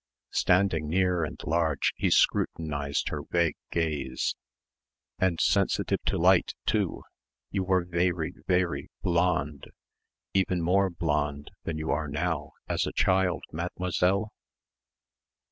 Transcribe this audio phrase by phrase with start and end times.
[0.31, 4.33] Standing near and large he scrutinised her vague gaze.
[5.19, 7.03] "And sensitive to light, too.
[7.51, 9.67] You were vairy, vairy blonde,
[10.33, 14.31] even more blonde than you are now, as a child, mademoiselle?"